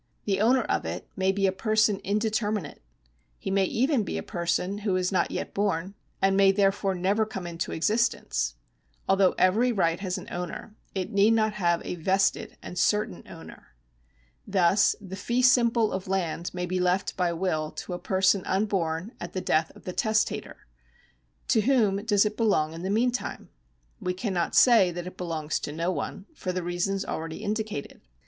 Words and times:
The 0.25 0.41
owner 0.41 0.63
of 0.63 0.83
it 0.83 1.07
may 1.15 1.31
be 1.31 1.45
a 1.45 1.51
person 1.51 1.99
indeterminate. 2.03 2.81
He 3.37 3.51
may 3.51 3.65
even 3.65 4.01
be 4.01 4.17
a 4.17 4.23
person 4.23 4.79
who 4.79 4.95
is 4.95 5.11
not 5.11 5.29
yet 5.29 5.53
born, 5.53 5.93
and 6.23 6.35
may 6.35 6.51
therefore 6.51 6.95
never 6.95 7.23
come 7.23 7.45
into 7.45 7.71
existence. 7.71 8.55
Although 9.07 9.35
every 9.37 9.71
right 9.71 9.99
has 9.99 10.17
an 10.17 10.27
owner, 10.31 10.73
it 10.95 11.11
need 11.11 11.33
not 11.33 11.53
have 11.53 11.83
a 11.85 11.93
vested 11.93 12.57
and 12.63 12.79
certain 12.79 13.23
owner. 13.29 13.75
Thus 14.47 14.95
the 14.99 15.15
fee 15.15 15.43
simple 15.43 15.91
of 15.91 16.07
land 16.07 16.51
may 16.51 16.65
be 16.65 16.79
left 16.79 17.15
by 17.15 17.31
will 17.31 17.69
to 17.69 17.93
a 17.93 17.99
person 17.99 18.41
unborn 18.47 19.11
at 19.21 19.33
the 19.33 19.39
death 19.39 19.71
of 19.75 19.83
the 19.83 19.93
testator. 19.93 20.65
To 21.49 21.61
whom 21.61 22.03
does 22.05 22.25
it 22.25 22.35
belong 22.37 22.73
in 22.73 22.81
the 22.81 22.89
meantime? 22.89 23.49
We 23.99 24.15
cannot 24.15 24.55
say 24.55 24.89
that 24.89 25.05
it 25.05 25.15
belongs 25.15 25.59
to 25.59 25.71
no 25.71 25.91
one, 25.91 26.25
for 26.33 26.51
the 26.51 26.63
reasons 26.63 27.05
already 27.05 27.43
indicated. 27.43 28.01